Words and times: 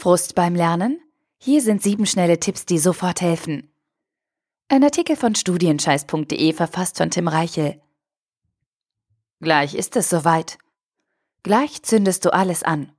Frust 0.00 0.34
beim 0.34 0.54
Lernen? 0.54 0.98
Hier 1.36 1.60
sind 1.60 1.82
sieben 1.82 2.06
schnelle 2.06 2.40
Tipps, 2.40 2.64
die 2.64 2.78
sofort 2.78 3.20
helfen. 3.20 3.70
Ein 4.68 4.82
Artikel 4.82 5.14
von 5.14 5.34
studienscheiß.de 5.34 6.54
verfasst 6.54 6.96
von 6.96 7.10
Tim 7.10 7.28
Reichel. 7.28 7.82
Gleich 9.42 9.74
ist 9.74 9.96
es 9.96 10.08
soweit. 10.08 10.56
Gleich 11.42 11.82
zündest 11.82 12.24
du 12.24 12.32
alles 12.32 12.62
an. 12.62 12.92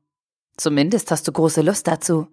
Zumindest 0.58 1.10
hast 1.10 1.28
du 1.28 1.32
große 1.32 1.64
Lust 1.64 1.88
dazu. 1.88 2.28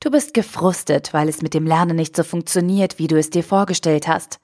Du 0.00 0.10
bist 0.10 0.32
gefrustet, 0.32 1.12
weil 1.12 1.28
es 1.28 1.42
mit 1.42 1.52
dem 1.52 1.66
Lernen 1.66 1.96
nicht 1.96 2.16
so 2.16 2.24
funktioniert, 2.24 2.98
wie 2.98 3.08
du 3.08 3.18
es 3.18 3.28
dir 3.28 3.44
vorgestellt 3.44 4.08
hast. 4.08 4.40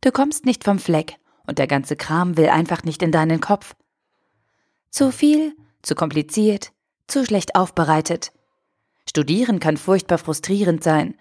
Du 0.00 0.10
kommst 0.10 0.46
nicht 0.46 0.64
vom 0.64 0.80
Fleck 0.80 1.14
und 1.46 1.60
der 1.60 1.68
ganze 1.68 1.94
Kram 1.94 2.36
will 2.36 2.48
einfach 2.48 2.82
nicht 2.82 3.02
in 3.02 3.12
deinen 3.12 3.40
Kopf. 3.40 3.76
Zu 4.90 5.12
viel, 5.12 5.54
zu 5.82 5.94
kompliziert, 5.94 6.72
zu 7.06 7.24
schlecht 7.24 7.54
aufbereitet. 7.54 8.32
Studieren 9.08 9.60
kann 9.60 9.76
furchtbar 9.76 10.18
frustrierend 10.18 10.82
sein, 10.82 11.14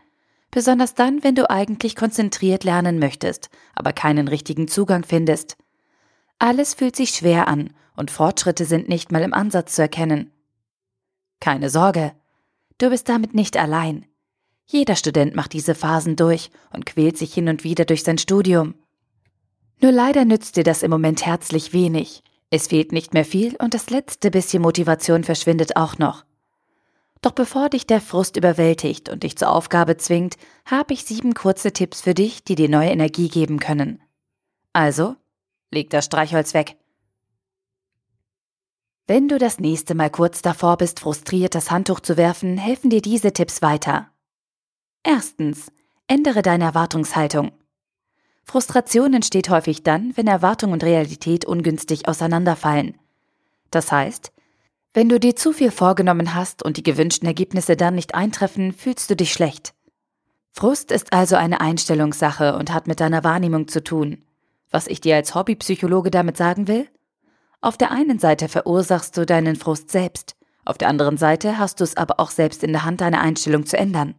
besonders 0.51 0.93
dann, 0.93 1.23
wenn 1.23 1.35
du 1.35 1.49
eigentlich 1.49 1.95
konzentriert 1.95 2.63
lernen 2.63 2.99
möchtest, 2.99 3.49
aber 3.75 3.93
keinen 3.93 4.27
richtigen 4.27 4.67
Zugang 4.67 5.03
findest. 5.03 5.57
Alles 6.39 6.73
fühlt 6.73 6.95
sich 6.95 7.11
schwer 7.11 7.47
an 7.47 7.73
und 7.95 8.11
Fortschritte 8.11 8.65
sind 8.65 8.89
nicht 8.89 9.11
mal 9.11 9.21
im 9.21 9.33
Ansatz 9.33 9.75
zu 9.75 9.81
erkennen. 9.81 10.31
Keine 11.39 11.69
Sorge, 11.69 12.13
du 12.77 12.89
bist 12.89 13.09
damit 13.09 13.33
nicht 13.33 13.57
allein. 13.57 14.05
Jeder 14.65 14.95
Student 14.95 15.35
macht 15.35 15.53
diese 15.53 15.75
Phasen 15.75 16.15
durch 16.15 16.49
und 16.71 16.85
quält 16.85 17.17
sich 17.17 17.33
hin 17.33 17.49
und 17.49 17.63
wieder 17.63 17.85
durch 17.85 18.03
sein 18.03 18.17
Studium. 18.17 18.75
Nur 19.81 19.91
leider 19.91 20.23
nützt 20.23 20.55
dir 20.55 20.63
das 20.63 20.83
im 20.83 20.91
Moment 20.91 21.25
herzlich 21.25 21.73
wenig. 21.73 22.23
Es 22.49 22.67
fehlt 22.67 22.91
nicht 22.91 23.13
mehr 23.13 23.25
viel 23.25 23.55
und 23.57 23.73
das 23.73 23.89
letzte 23.89 24.31
bisschen 24.31 24.61
Motivation 24.61 25.23
verschwindet 25.23 25.75
auch 25.75 25.97
noch. 25.97 26.23
Doch 27.23 27.31
bevor 27.31 27.69
dich 27.69 27.87
der 27.87 28.01
Frust 28.01 28.35
überwältigt 28.35 29.07
und 29.07 29.23
dich 29.23 29.37
zur 29.37 29.49
Aufgabe 29.49 29.95
zwingt, 29.95 30.35
habe 30.65 30.93
ich 30.93 31.05
sieben 31.05 31.33
kurze 31.33 31.71
Tipps 31.71 32.01
für 32.01 32.13
dich, 32.13 32.43
die 32.43 32.55
dir 32.55 32.67
neue 32.67 32.89
Energie 32.89 33.29
geben 33.29 33.59
können. 33.59 34.03
Also, 34.73 35.15
leg 35.71 35.89
das 35.89 36.03
Streichholz 36.03 36.53
weg. 36.53 36.75
Wenn 39.07 39.29
du 39.29 39.37
das 39.37 39.57
nächste 39.57 39.95
Mal 39.95 40.09
kurz 40.09 40.41
davor 40.41 40.75
bist, 40.75 40.99
frustriert 40.99 41.55
das 41.55 41.71
Handtuch 41.71 42.01
zu 42.01 42.17
werfen, 42.17 42.57
helfen 42.57 42.89
dir 42.89 43.01
diese 43.01 43.31
Tipps 43.31 43.61
weiter. 43.61 44.09
Erstens, 45.01 45.71
ändere 46.07 46.41
deine 46.41 46.65
Erwartungshaltung. 46.65 47.53
Frustration 48.43 49.13
entsteht 49.13 49.49
häufig 49.49 49.83
dann, 49.83 50.11
wenn 50.17 50.27
Erwartung 50.27 50.73
und 50.73 50.83
Realität 50.83 51.45
ungünstig 51.45 52.05
auseinanderfallen. 52.05 52.97
Das 53.71 53.93
heißt, 53.93 54.32
wenn 54.93 55.09
du 55.09 55.19
dir 55.19 55.35
zu 55.35 55.53
viel 55.53 55.71
vorgenommen 55.71 56.35
hast 56.35 56.63
und 56.63 56.77
die 56.77 56.83
gewünschten 56.83 57.27
Ergebnisse 57.27 57.75
dann 57.75 57.95
nicht 57.95 58.13
eintreffen, 58.15 58.73
fühlst 58.73 59.09
du 59.09 59.15
dich 59.15 59.33
schlecht. 59.33 59.73
Frust 60.51 60.91
ist 60.91 61.13
also 61.13 61.35
eine 61.35 61.61
Einstellungssache 61.61 62.55
und 62.55 62.71
hat 62.71 62.87
mit 62.87 62.99
deiner 62.99 63.23
Wahrnehmung 63.23 63.67
zu 63.67 63.83
tun. 63.83 64.23
Was 64.69 64.87
ich 64.87 65.01
dir 65.01 65.15
als 65.15 65.33
Hobbypsychologe 65.33 66.11
damit 66.11 66.37
sagen 66.37 66.67
will? 66.67 66.87
Auf 67.61 67.77
der 67.77 67.91
einen 67.91 68.19
Seite 68.19 68.47
verursachst 68.47 69.17
du 69.17 69.25
deinen 69.25 69.55
Frust 69.55 69.89
selbst, 69.89 70.35
auf 70.65 70.77
der 70.77 70.87
anderen 70.87 71.17
Seite 71.17 71.57
hast 71.57 71.79
du 71.79 71.83
es 71.83 71.97
aber 71.97 72.19
auch 72.19 72.31
selbst 72.31 72.63
in 72.63 72.71
der 72.71 72.85
Hand, 72.85 73.01
deine 73.01 73.19
Einstellung 73.19 73.65
zu 73.65 73.77
ändern. 73.77 74.15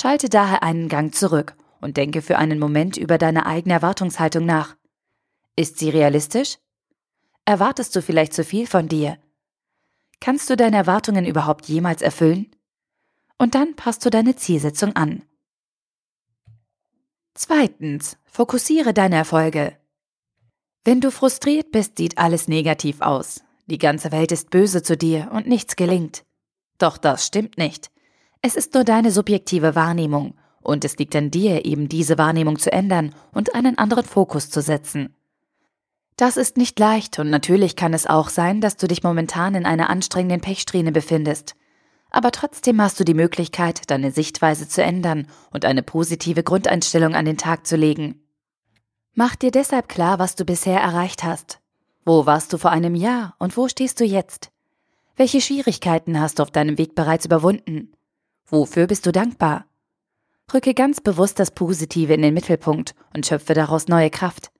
Schalte 0.00 0.28
daher 0.28 0.62
einen 0.62 0.88
Gang 0.88 1.14
zurück 1.14 1.54
und 1.80 1.96
denke 1.96 2.22
für 2.22 2.38
einen 2.38 2.58
Moment 2.58 2.96
über 2.96 3.18
deine 3.18 3.46
eigene 3.46 3.74
Erwartungshaltung 3.74 4.44
nach. 4.44 4.76
Ist 5.56 5.78
sie 5.78 5.90
realistisch? 5.90 6.58
Erwartest 7.44 7.94
du 7.94 8.02
vielleicht 8.02 8.32
zu 8.32 8.44
viel 8.44 8.66
von 8.66 8.88
dir 8.88 9.18
Kannst 10.20 10.50
du 10.50 10.56
deine 10.56 10.76
Erwartungen 10.76 11.24
überhaupt 11.24 11.66
jemals 11.66 12.02
erfüllen? 12.02 12.54
Und 13.38 13.54
dann 13.54 13.74
passt 13.74 14.04
du 14.04 14.10
deine 14.10 14.36
Zielsetzung 14.36 14.94
an. 14.94 15.22
Zweitens, 17.34 18.18
fokussiere 18.26 18.92
deine 18.92 19.16
Erfolge. 19.16 19.76
Wenn 20.84 21.00
du 21.00 21.10
frustriert 21.10 21.72
bist, 21.72 21.96
sieht 21.96 22.18
alles 22.18 22.48
negativ 22.48 23.00
aus. 23.00 23.42
Die 23.66 23.78
ganze 23.78 24.12
Welt 24.12 24.32
ist 24.32 24.50
böse 24.50 24.82
zu 24.82 24.96
dir 24.96 25.30
und 25.32 25.46
nichts 25.46 25.76
gelingt. 25.76 26.24
Doch 26.78 26.98
das 26.98 27.26
stimmt 27.26 27.56
nicht. 27.56 27.90
Es 28.42 28.56
ist 28.56 28.74
nur 28.74 28.84
deine 28.84 29.10
subjektive 29.10 29.74
Wahrnehmung 29.74 30.34
und 30.60 30.84
es 30.84 30.98
liegt 30.98 31.14
an 31.16 31.30
dir, 31.30 31.64
eben 31.64 31.88
diese 31.88 32.18
Wahrnehmung 32.18 32.58
zu 32.58 32.72
ändern 32.72 33.14
und 33.32 33.54
einen 33.54 33.78
anderen 33.78 34.04
Fokus 34.04 34.50
zu 34.50 34.60
setzen. 34.60 35.14
Das 36.20 36.36
ist 36.36 36.58
nicht 36.58 36.78
leicht 36.78 37.18
und 37.18 37.30
natürlich 37.30 37.76
kann 37.76 37.94
es 37.94 38.06
auch 38.06 38.28
sein, 38.28 38.60
dass 38.60 38.76
du 38.76 38.86
dich 38.86 39.02
momentan 39.02 39.54
in 39.54 39.64
einer 39.64 39.88
anstrengenden 39.88 40.42
Pechsträhne 40.42 40.92
befindest. 40.92 41.56
Aber 42.10 42.30
trotzdem 42.30 42.78
hast 42.82 43.00
du 43.00 43.04
die 43.04 43.14
Möglichkeit, 43.14 43.90
deine 43.90 44.10
Sichtweise 44.10 44.68
zu 44.68 44.82
ändern 44.82 45.28
und 45.50 45.64
eine 45.64 45.82
positive 45.82 46.42
Grundeinstellung 46.42 47.14
an 47.14 47.24
den 47.24 47.38
Tag 47.38 47.66
zu 47.66 47.74
legen. 47.74 48.20
Mach 49.14 49.34
dir 49.34 49.50
deshalb 49.50 49.88
klar, 49.88 50.18
was 50.18 50.36
du 50.36 50.44
bisher 50.44 50.78
erreicht 50.78 51.24
hast. 51.24 51.58
Wo 52.04 52.26
warst 52.26 52.52
du 52.52 52.58
vor 52.58 52.70
einem 52.70 52.94
Jahr 52.94 53.34
und 53.38 53.56
wo 53.56 53.68
stehst 53.68 53.98
du 53.98 54.04
jetzt? 54.04 54.50
Welche 55.16 55.40
Schwierigkeiten 55.40 56.20
hast 56.20 56.38
du 56.38 56.42
auf 56.42 56.50
deinem 56.50 56.76
Weg 56.76 56.94
bereits 56.94 57.24
überwunden? 57.24 57.94
Wofür 58.44 58.86
bist 58.86 59.06
du 59.06 59.12
dankbar? 59.12 59.64
Rücke 60.52 60.74
ganz 60.74 61.00
bewusst 61.00 61.38
das 61.38 61.50
Positive 61.50 62.12
in 62.12 62.20
den 62.20 62.34
Mittelpunkt 62.34 62.94
und 63.14 63.24
schöpfe 63.24 63.54
daraus 63.54 63.88
neue 63.88 64.10
Kraft. 64.10 64.52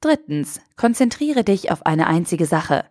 Drittens, 0.00 0.60
konzentriere 0.76 1.42
dich 1.42 1.72
auf 1.72 1.84
eine 1.84 2.06
einzige 2.06 2.46
Sache. 2.46 2.84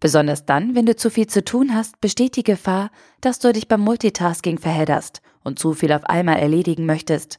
Besonders 0.00 0.46
dann, 0.46 0.74
wenn 0.74 0.86
du 0.86 0.96
zu 0.96 1.10
viel 1.10 1.26
zu 1.26 1.44
tun 1.44 1.74
hast, 1.74 2.00
besteht 2.00 2.36
die 2.36 2.42
Gefahr, 2.42 2.90
dass 3.20 3.38
du 3.38 3.52
dich 3.52 3.68
beim 3.68 3.82
Multitasking 3.82 4.58
verhedderst 4.58 5.20
und 5.44 5.58
zu 5.58 5.74
viel 5.74 5.92
auf 5.92 6.04
einmal 6.04 6.38
erledigen 6.38 6.86
möchtest. 6.86 7.38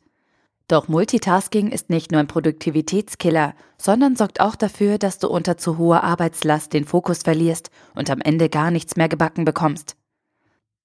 Doch 0.67 0.87
Multitasking 0.87 1.71
ist 1.71 1.89
nicht 1.89 2.11
nur 2.11 2.21
ein 2.21 2.27
Produktivitätskiller, 2.27 3.53
sondern 3.77 4.15
sorgt 4.15 4.39
auch 4.39 4.55
dafür, 4.55 4.97
dass 4.97 5.19
du 5.19 5.27
unter 5.27 5.57
zu 5.57 5.77
hoher 5.77 6.03
Arbeitslast 6.03 6.71
den 6.71 6.85
Fokus 6.85 7.23
verlierst 7.23 7.69
und 7.95 8.09
am 8.09 8.21
Ende 8.21 8.47
gar 8.47 8.71
nichts 8.71 8.95
mehr 8.95 9.09
gebacken 9.09 9.43
bekommst. 9.43 9.97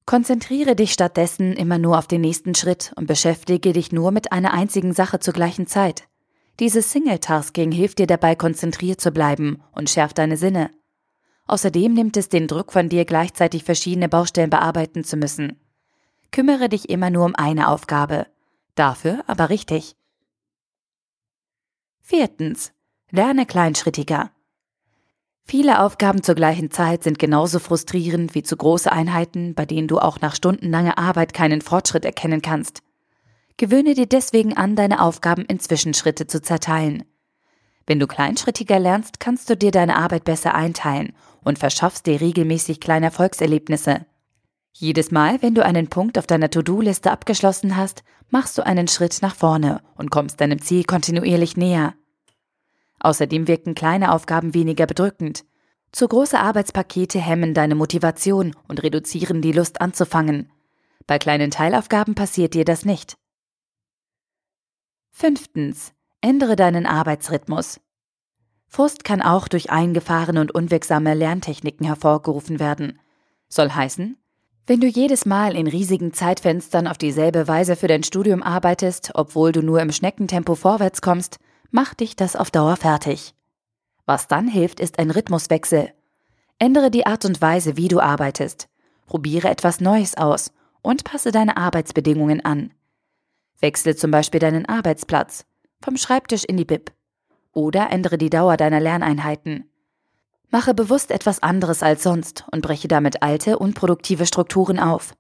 Konzentriere 0.04 0.74
dich 0.74 0.92
stattdessen 0.92 1.52
immer 1.52 1.78
nur 1.78 1.98
auf 1.98 2.06
den 2.06 2.22
nächsten 2.22 2.54
Schritt 2.54 2.92
und 2.96 3.06
beschäftige 3.06 3.72
dich 3.72 3.92
nur 3.92 4.10
mit 4.10 4.32
einer 4.32 4.52
einzigen 4.52 4.94
Sache 4.94 5.20
zur 5.20 5.34
gleichen 5.34 5.66
Zeit. 5.66 6.08
Dieses 6.60 6.90
Single-Tasking 6.90 7.70
hilft 7.70 8.00
dir 8.00 8.06
dabei, 8.08 8.34
konzentriert 8.34 9.00
zu 9.00 9.12
bleiben 9.12 9.62
und 9.72 9.90
schärft 9.90 10.18
deine 10.18 10.36
Sinne. 10.36 10.70
Außerdem 11.46 11.94
nimmt 11.94 12.16
es 12.16 12.28
den 12.28 12.48
Druck 12.48 12.72
von 12.72 12.88
dir, 12.88 13.04
gleichzeitig 13.04 13.64
verschiedene 13.64 14.08
Baustellen 14.08 14.50
bearbeiten 14.50 15.04
zu 15.04 15.16
müssen. 15.16 15.58
Kümmere 16.32 16.68
dich 16.68 16.90
immer 16.90 17.10
nur 17.10 17.24
um 17.24 17.34
eine 17.34 17.68
Aufgabe. 17.68 18.26
Dafür 18.74 19.22
aber 19.26 19.50
richtig. 19.50 19.96
Viertens. 22.00 22.72
Lerne 23.10 23.46
kleinschrittiger. 23.46 24.30
Viele 25.44 25.80
Aufgaben 25.80 26.22
zur 26.22 26.34
gleichen 26.34 26.70
Zeit 26.70 27.04
sind 27.04 27.18
genauso 27.18 27.58
frustrierend 27.58 28.34
wie 28.34 28.42
zu 28.42 28.54
große 28.54 28.92
Einheiten, 28.92 29.54
bei 29.54 29.64
denen 29.64 29.88
du 29.88 29.98
auch 29.98 30.20
nach 30.20 30.34
stundenlanger 30.34 30.98
Arbeit 30.98 31.32
keinen 31.32 31.62
Fortschritt 31.62 32.04
erkennen 32.04 32.42
kannst. 32.42 32.82
Gewöhne 33.58 33.94
dir 33.94 34.06
deswegen 34.06 34.56
an, 34.56 34.76
deine 34.76 35.02
Aufgaben 35.02 35.44
in 35.44 35.58
Zwischenschritte 35.58 36.28
zu 36.28 36.40
zerteilen. 36.40 37.02
Wenn 37.88 37.98
du 37.98 38.06
kleinschrittiger 38.06 38.78
lernst, 38.78 39.18
kannst 39.18 39.50
du 39.50 39.56
dir 39.56 39.72
deine 39.72 39.96
Arbeit 39.96 40.22
besser 40.22 40.54
einteilen 40.54 41.12
und 41.42 41.58
verschaffst 41.58 42.06
dir 42.06 42.20
regelmäßig 42.20 42.80
kleine 42.80 43.06
Erfolgserlebnisse. 43.06 44.06
Jedes 44.72 45.10
Mal, 45.10 45.42
wenn 45.42 45.56
du 45.56 45.64
einen 45.64 45.88
Punkt 45.88 46.18
auf 46.18 46.28
deiner 46.28 46.50
To-Do-Liste 46.50 47.10
abgeschlossen 47.10 47.76
hast, 47.76 48.04
machst 48.30 48.56
du 48.56 48.64
einen 48.64 48.86
Schritt 48.86 49.18
nach 49.22 49.34
vorne 49.34 49.82
und 49.96 50.12
kommst 50.12 50.40
deinem 50.40 50.62
Ziel 50.62 50.84
kontinuierlich 50.84 51.56
näher. 51.56 51.94
Außerdem 53.00 53.48
wirken 53.48 53.74
kleine 53.74 54.12
Aufgaben 54.12 54.54
weniger 54.54 54.86
bedrückend. 54.86 55.44
Zu 55.90 56.06
große 56.06 56.38
Arbeitspakete 56.38 57.18
hemmen 57.18 57.54
deine 57.54 57.74
Motivation 57.74 58.54
und 58.68 58.84
reduzieren 58.84 59.42
die 59.42 59.52
Lust 59.52 59.80
anzufangen. 59.80 60.52
Bei 61.08 61.18
kleinen 61.18 61.50
Teilaufgaben 61.50 62.14
passiert 62.14 62.54
dir 62.54 62.64
das 62.64 62.84
nicht. 62.84 63.16
Fünftens. 65.20 65.94
Ändere 66.20 66.54
deinen 66.54 66.86
Arbeitsrhythmus. 66.86 67.80
Frust 68.68 69.02
kann 69.02 69.20
auch 69.20 69.48
durch 69.48 69.68
eingefahrene 69.68 70.40
und 70.40 70.54
unwirksame 70.54 71.12
Lerntechniken 71.14 71.84
hervorgerufen 71.84 72.60
werden. 72.60 73.00
Soll 73.48 73.70
heißen, 73.70 74.16
wenn 74.68 74.80
du 74.80 74.86
jedes 74.86 75.26
Mal 75.26 75.56
in 75.56 75.66
riesigen 75.66 76.12
Zeitfenstern 76.12 76.86
auf 76.86 76.98
dieselbe 76.98 77.48
Weise 77.48 77.74
für 77.74 77.88
dein 77.88 78.04
Studium 78.04 78.44
arbeitest, 78.44 79.10
obwohl 79.14 79.50
du 79.50 79.60
nur 79.60 79.82
im 79.82 79.90
Schneckentempo 79.90 80.54
vorwärts 80.54 81.02
kommst, 81.02 81.40
macht 81.72 81.98
dich 81.98 82.14
das 82.14 82.36
auf 82.36 82.52
Dauer 82.52 82.76
fertig. 82.76 83.34
Was 84.06 84.28
dann 84.28 84.46
hilft, 84.46 84.78
ist 84.78 85.00
ein 85.00 85.10
Rhythmuswechsel. 85.10 85.90
Ändere 86.60 86.92
die 86.92 87.06
Art 87.06 87.24
und 87.24 87.42
Weise, 87.42 87.76
wie 87.76 87.88
du 87.88 87.98
arbeitest. 87.98 88.68
Probiere 89.06 89.48
etwas 89.48 89.80
Neues 89.80 90.16
aus 90.16 90.52
und 90.80 91.02
passe 91.02 91.32
deine 91.32 91.56
Arbeitsbedingungen 91.56 92.44
an. 92.44 92.70
Wechsle 93.60 93.96
zum 93.96 94.10
Beispiel 94.10 94.40
deinen 94.40 94.66
Arbeitsplatz 94.66 95.44
vom 95.80 95.96
Schreibtisch 95.96 96.44
in 96.44 96.56
die 96.56 96.64
Bib 96.64 96.92
oder 97.52 97.90
ändere 97.90 98.18
die 98.18 98.30
Dauer 98.30 98.56
deiner 98.56 98.80
Lerneinheiten. 98.80 99.70
Mache 100.50 100.74
bewusst 100.74 101.10
etwas 101.10 101.42
anderes 101.42 101.82
als 101.82 102.02
sonst 102.02 102.44
und 102.50 102.62
breche 102.62 102.88
damit 102.88 103.22
alte, 103.22 103.58
unproduktive 103.58 104.26
Strukturen 104.26 104.78
auf. 104.78 105.14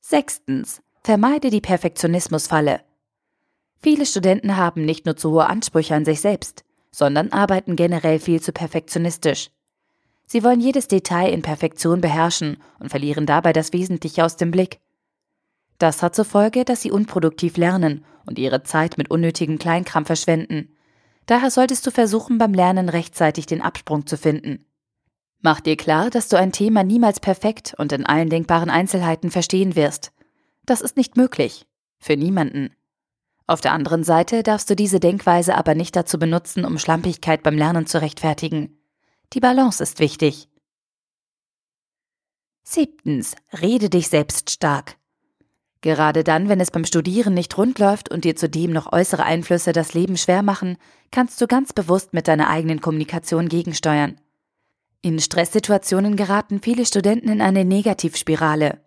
Sechstens. 0.00 0.82
Vermeide 1.02 1.48
die 1.48 1.62
Perfektionismusfalle. 1.62 2.82
Viele 3.82 4.04
Studenten 4.04 4.58
haben 4.58 4.84
nicht 4.84 5.06
nur 5.06 5.16
zu 5.16 5.30
hohe 5.30 5.46
Ansprüche 5.46 5.94
an 5.94 6.04
sich 6.04 6.20
selbst, 6.20 6.64
sondern 6.90 7.32
arbeiten 7.32 7.74
generell 7.74 8.18
viel 8.18 8.42
zu 8.42 8.52
perfektionistisch. 8.52 9.50
Sie 10.26 10.44
wollen 10.44 10.60
jedes 10.60 10.88
Detail 10.88 11.32
in 11.32 11.40
Perfektion 11.40 12.02
beherrschen 12.02 12.58
und 12.78 12.90
verlieren 12.90 13.24
dabei 13.24 13.54
das 13.54 13.72
Wesentliche 13.72 14.24
aus 14.24 14.36
dem 14.36 14.50
Blick. 14.50 14.80
Das 15.80 16.02
hat 16.02 16.14
zur 16.14 16.26
Folge, 16.26 16.66
dass 16.66 16.82
sie 16.82 16.92
unproduktiv 16.92 17.56
lernen 17.56 18.04
und 18.26 18.38
ihre 18.38 18.62
Zeit 18.62 18.98
mit 18.98 19.10
unnötigem 19.10 19.58
Kleinkram 19.58 20.04
verschwenden. 20.04 20.76
Daher 21.24 21.50
solltest 21.50 21.86
du 21.86 21.90
versuchen, 21.90 22.36
beim 22.36 22.52
Lernen 22.52 22.90
rechtzeitig 22.90 23.46
den 23.46 23.62
Absprung 23.62 24.06
zu 24.06 24.18
finden. 24.18 24.66
Mach 25.40 25.58
dir 25.60 25.78
klar, 25.78 26.10
dass 26.10 26.28
du 26.28 26.36
ein 26.36 26.52
Thema 26.52 26.84
niemals 26.84 27.18
perfekt 27.18 27.74
und 27.78 27.92
in 27.92 28.04
allen 28.04 28.28
denkbaren 28.28 28.68
Einzelheiten 28.68 29.30
verstehen 29.30 29.74
wirst. 29.74 30.12
Das 30.66 30.82
ist 30.82 30.98
nicht 30.98 31.16
möglich. 31.16 31.66
Für 31.98 32.14
niemanden. 32.14 32.76
Auf 33.46 33.62
der 33.62 33.72
anderen 33.72 34.04
Seite 34.04 34.42
darfst 34.42 34.68
du 34.68 34.76
diese 34.76 35.00
Denkweise 35.00 35.54
aber 35.54 35.74
nicht 35.74 35.96
dazu 35.96 36.18
benutzen, 36.18 36.66
um 36.66 36.78
Schlampigkeit 36.78 37.42
beim 37.42 37.56
Lernen 37.56 37.86
zu 37.86 38.02
rechtfertigen. 38.02 38.78
Die 39.32 39.40
Balance 39.40 39.82
ist 39.82 39.98
wichtig. 39.98 40.50
Siebtens. 42.64 43.34
Rede 43.62 43.88
dich 43.88 44.08
selbst 44.08 44.50
stark. 44.50 44.99
Gerade 45.82 46.24
dann, 46.24 46.48
wenn 46.48 46.60
es 46.60 46.70
beim 46.70 46.84
Studieren 46.84 47.32
nicht 47.32 47.56
rund 47.56 47.78
läuft 47.78 48.10
und 48.10 48.24
dir 48.24 48.36
zudem 48.36 48.70
noch 48.70 48.92
äußere 48.92 49.24
Einflüsse 49.24 49.72
das 49.72 49.94
Leben 49.94 50.18
schwer 50.18 50.42
machen, 50.42 50.76
kannst 51.10 51.40
du 51.40 51.46
ganz 51.46 51.72
bewusst 51.72 52.12
mit 52.12 52.28
deiner 52.28 52.50
eigenen 52.50 52.80
Kommunikation 52.80 53.48
gegensteuern. 53.48 54.20
In 55.00 55.18
Stresssituationen 55.18 56.16
geraten 56.16 56.60
viele 56.60 56.84
Studenten 56.84 57.30
in 57.30 57.40
eine 57.40 57.64
Negativspirale, 57.64 58.78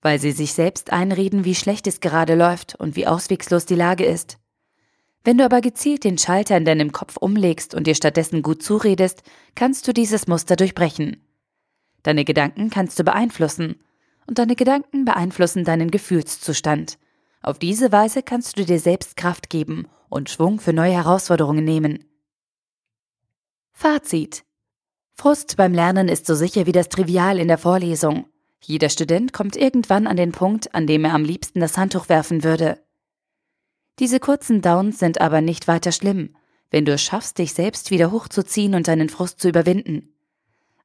weil 0.00 0.18
sie 0.18 0.32
sich 0.32 0.54
selbst 0.54 0.90
einreden, 0.90 1.44
wie 1.44 1.54
schlecht 1.54 1.86
es 1.86 2.00
gerade 2.00 2.34
läuft 2.34 2.74
und 2.76 2.96
wie 2.96 3.06
auswegslos 3.06 3.66
die 3.66 3.74
Lage 3.74 4.06
ist. 4.06 4.38
Wenn 5.24 5.36
du 5.36 5.44
aber 5.44 5.60
gezielt 5.60 6.04
den 6.04 6.16
Schalter 6.16 6.56
in 6.56 6.64
deinem 6.64 6.92
Kopf 6.92 7.18
umlegst 7.18 7.74
und 7.74 7.86
dir 7.86 7.94
stattdessen 7.94 8.40
gut 8.40 8.62
zuredest, 8.62 9.22
kannst 9.54 9.86
du 9.86 9.92
dieses 9.92 10.26
Muster 10.26 10.56
durchbrechen. 10.56 11.22
Deine 12.02 12.24
Gedanken 12.24 12.70
kannst 12.70 12.98
du 12.98 13.04
beeinflussen, 13.04 13.76
und 14.28 14.38
deine 14.38 14.54
Gedanken 14.54 15.04
beeinflussen 15.04 15.64
deinen 15.64 15.90
Gefühlszustand. 15.90 16.98
Auf 17.42 17.58
diese 17.58 17.90
Weise 17.90 18.22
kannst 18.22 18.58
du 18.58 18.64
dir 18.64 18.78
selbst 18.78 19.16
Kraft 19.16 19.48
geben 19.48 19.88
und 20.08 20.30
Schwung 20.30 20.60
für 20.60 20.72
neue 20.72 20.92
Herausforderungen 20.92 21.64
nehmen. 21.64 22.04
Fazit 23.72 24.44
Frust 25.14 25.56
beim 25.56 25.72
Lernen 25.72 26.08
ist 26.08 26.26
so 26.26 26.34
sicher 26.34 26.66
wie 26.66 26.72
das 26.72 26.88
Trivial 26.88 27.38
in 27.38 27.48
der 27.48 27.58
Vorlesung. 27.58 28.26
Jeder 28.62 28.88
Student 28.88 29.32
kommt 29.32 29.56
irgendwann 29.56 30.06
an 30.06 30.16
den 30.16 30.32
Punkt, 30.32 30.74
an 30.74 30.86
dem 30.86 31.04
er 31.04 31.14
am 31.14 31.24
liebsten 31.24 31.60
das 31.60 31.76
Handtuch 31.76 32.08
werfen 32.08 32.44
würde. 32.44 32.78
Diese 33.98 34.20
kurzen 34.20 34.62
Downs 34.62 34.98
sind 34.98 35.20
aber 35.20 35.40
nicht 35.40 35.66
weiter 35.66 35.90
schlimm, 35.90 36.36
wenn 36.70 36.84
du 36.84 36.92
es 36.92 37.02
schaffst, 37.02 37.38
dich 37.38 37.54
selbst 37.54 37.90
wieder 37.90 38.12
hochzuziehen 38.12 38.74
und 38.74 38.86
deinen 38.86 39.08
Frust 39.08 39.40
zu 39.40 39.48
überwinden. 39.48 40.14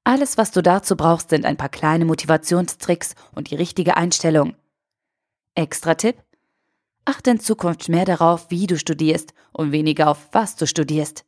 Alles, 0.03 0.37
was 0.37 0.51
du 0.51 0.61
dazu 0.61 0.97
brauchst, 0.97 1.29
sind 1.29 1.45
ein 1.45 1.57
paar 1.57 1.69
kleine 1.69 2.05
Motivationstricks 2.05 3.15
und 3.33 3.49
die 3.49 3.55
richtige 3.55 3.95
Einstellung. 3.95 4.55
Extra 5.55 5.95
Tipp? 5.95 6.17
Achte 7.05 7.31
in 7.31 7.39
Zukunft 7.39 7.89
mehr 7.89 8.05
darauf, 8.05 8.49
wie 8.49 8.67
du 8.67 8.77
studierst 8.77 9.33
und 9.51 9.71
weniger 9.71 10.09
auf, 10.09 10.29
was 10.31 10.55
du 10.55 10.67
studierst. 10.67 11.25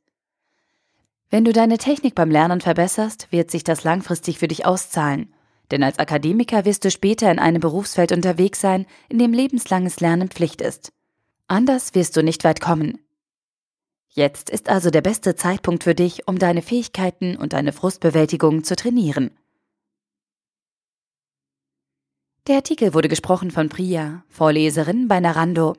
Wenn 1.29 1.45
du 1.45 1.53
deine 1.53 1.77
Technik 1.77 2.15
beim 2.15 2.31
Lernen 2.31 2.61
verbesserst, 2.61 3.31
wird 3.31 3.49
sich 3.51 3.63
das 3.63 3.83
langfristig 3.83 4.39
für 4.39 4.47
dich 4.47 4.65
auszahlen. 4.65 5.33
Denn 5.71 5.81
als 5.81 5.99
Akademiker 5.99 6.65
wirst 6.65 6.85
du 6.85 6.91
später 6.91 7.31
in 7.31 7.39
einem 7.39 7.59
Berufsfeld 7.59 8.11
unterwegs 8.11 8.61
sein, 8.61 8.85
in 9.09 9.19
dem 9.19 9.33
lebenslanges 9.33 9.99
Lernen 9.99 10.29
Pflicht 10.29 10.61
ist. 10.61 10.91
Anders 11.47 11.95
wirst 11.95 12.15
du 12.15 12.23
nicht 12.23 12.43
weit 12.43 12.61
kommen. 12.61 13.04
Jetzt 14.15 14.49
ist 14.49 14.69
also 14.69 14.91
der 14.91 15.01
beste 15.01 15.35
Zeitpunkt 15.35 15.83
für 15.83 15.93
dich, 15.93 16.25
um 16.25 16.39
deine 16.39 16.61
Fähigkeiten 16.61 17.35
und 17.35 17.51
deine 17.51 17.73
Frustbewältigung 17.73 18.63
zu 18.63 18.77
trainieren. 18.77 19.37
Der 22.47 22.55
Artikel 22.55 22.93
wurde 22.93 23.09
gesprochen 23.09 23.51
von 23.51 23.67
Priya, 23.67 24.23
Vorleserin 24.29 25.09
bei 25.09 25.19
Narando. 25.19 25.75